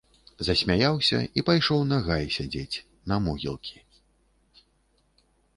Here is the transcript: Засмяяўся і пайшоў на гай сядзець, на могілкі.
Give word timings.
Засмяяўся 0.45 1.19
і 1.41 1.43
пайшоў 1.49 1.83
на 1.91 1.99
гай 2.09 2.25
сядзець, 2.37 2.81
на 3.13 3.21
могілкі. 3.27 3.79